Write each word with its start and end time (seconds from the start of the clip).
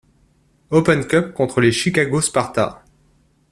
Open 0.71 1.05
Cup 1.05 1.31
contre 1.35 1.61
les 1.61 1.71
Chicago 1.71 2.21
Sparta. 2.21 2.83